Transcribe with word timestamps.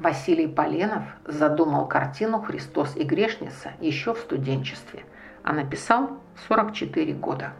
Василий 0.00 0.48
Поленов 0.48 1.04
задумал 1.26 1.86
картину 1.86 2.40
«Христос 2.40 2.96
и 2.96 3.04
грешница» 3.04 3.72
еще 3.80 4.14
в 4.14 4.18
студенчестве, 4.18 5.04
а 5.44 5.52
написал 5.52 6.18
44 6.48 7.12
года. 7.12 7.52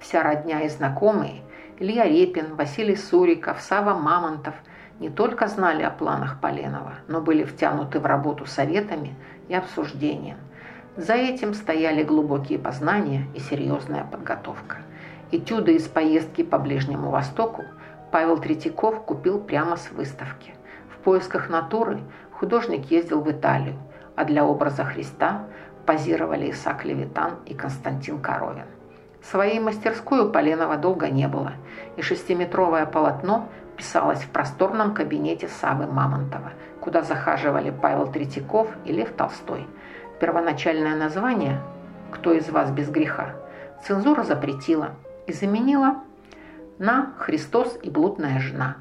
Вся 0.00 0.22
родня 0.22 0.62
и 0.62 0.68
знакомые– 0.68 1.42
Илья 1.78 2.04
Репин, 2.04 2.54
Василий 2.56 2.96
Суриков, 2.96 3.60
Сава 3.60 3.94
Мамонтов– 3.94 4.54
не 5.02 5.10
только 5.10 5.48
знали 5.48 5.82
о 5.82 5.90
планах 5.90 6.40
Поленова, 6.40 6.94
но 7.08 7.20
были 7.20 7.44
втянуты 7.44 7.98
в 7.98 8.06
работу 8.06 8.46
советами 8.46 9.16
и 9.48 9.54
обсуждением. 9.54 10.36
За 10.96 11.14
этим 11.14 11.54
стояли 11.54 12.04
глубокие 12.04 12.58
познания 12.58 13.26
и 13.34 13.40
серьезная 13.40 14.04
подготовка. 14.04 14.78
Этюды 15.32 15.74
из 15.74 15.88
поездки 15.88 16.42
по 16.42 16.58
Ближнему 16.58 17.10
Востоку 17.10 17.64
Павел 18.12 18.38
Третьяков 18.38 19.04
купил 19.04 19.40
прямо 19.40 19.76
с 19.76 19.90
выставки. 19.90 20.54
Поисках 21.04 21.48
натуры 21.48 22.00
художник 22.32 22.90
ездил 22.90 23.22
в 23.22 23.30
Италию, 23.30 23.74
а 24.14 24.24
для 24.24 24.44
образа 24.44 24.84
Христа 24.84 25.46
позировали 25.84 26.52
Исаак 26.52 26.84
Левитан 26.84 27.38
и 27.44 27.54
Константин 27.54 28.20
Коровин. 28.20 28.66
Своей 29.20 29.58
мастерской 29.58 30.20
у 30.20 30.30
Поленова 30.30 30.76
долго 30.76 31.08
не 31.08 31.26
было, 31.26 31.52
и 31.96 32.02
шестиметровое 32.02 32.86
полотно 32.86 33.48
писалось 33.76 34.22
в 34.22 34.28
просторном 34.28 34.94
кабинете 34.94 35.48
Савы 35.48 35.86
Мамонтова, 35.86 36.52
куда 36.80 37.02
захаживали 37.02 37.70
Павел 37.70 38.06
Третьяков 38.06 38.68
и 38.84 38.92
Лев 38.92 39.12
Толстой. 39.12 39.66
Первоначальное 40.20 40.96
название 40.96 41.60
«Кто 42.12 42.32
из 42.32 42.48
вас 42.48 42.70
без 42.70 42.88
греха» 42.90 43.34
цензура 43.84 44.22
запретила 44.22 44.90
и 45.26 45.32
заменила 45.32 45.96
на 46.78 47.12
«Христос 47.18 47.76
и 47.82 47.90
блудная 47.90 48.38
жена», 48.38 48.76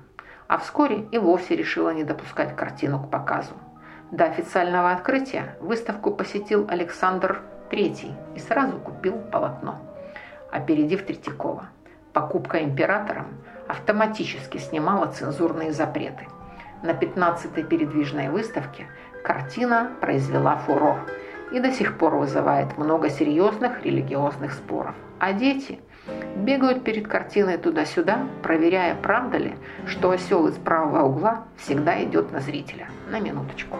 а 0.51 0.57
вскоре 0.57 1.05
и 1.11 1.17
вовсе 1.17 1.55
решила 1.55 1.91
не 1.91 2.03
допускать 2.03 2.57
картину 2.57 3.01
к 3.01 3.09
показу. 3.09 3.53
До 4.11 4.25
официального 4.25 4.91
открытия 4.91 5.55
выставку 5.61 6.11
посетил 6.11 6.67
Александр 6.69 7.39
III 7.69 8.13
и 8.35 8.39
сразу 8.39 8.77
купил 8.77 9.17
полотно, 9.31 9.79
опередив 10.51 11.05
Третьякова. 11.05 11.69
Покупка 12.11 12.61
императором 12.65 13.27
автоматически 13.69 14.57
снимала 14.57 15.05
цензурные 15.05 15.71
запреты. 15.71 16.27
На 16.83 16.91
15-й 16.91 17.63
передвижной 17.63 18.27
выставке 18.27 18.87
картина 19.23 19.89
произвела 20.01 20.57
фурор 20.57 20.97
и 21.51 21.59
до 21.59 21.71
сих 21.71 21.97
пор 21.97 22.15
вызывает 22.15 22.77
много 22.77 23.09
серьезных 23.09 23.83
религиозных 23.83 24.53
споров. 24.53 24.95
А 25.19 25.33
дети– 25.33 25.79
Бегают 26.35 26.83
перед 26.83 27.07
картиной 27.07 27.57
туда-сюда, 27.57 28.27
проверяя, 28.41 28.95
правда 28.95 29.37
ли, 29.37 29.55
что 29.85 30.11
осел 30.11 30.47
из 30.47 30.55
правого 30.55 31.03
угла 31.03 31.43
всегда 31.57 32.03
идет 32.03 32.31
на 32.31 32.39
зрителя. 32.39 32.87
На 33.11 33.19
минуточку. 33.19 33.77